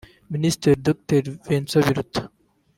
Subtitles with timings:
[0.33, 2.21] Minisitiri Dr Vincent Biruta